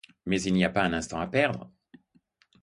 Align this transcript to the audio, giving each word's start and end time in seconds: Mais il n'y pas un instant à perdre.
Mais 0.25 0.41
il 0.41 0.55
n'y 0.55 0.67
pas 0.67 0.81
un 0.81 0.93
instant 0.93 1.19
à 1.19 1.27
perdre. 1.27 1.69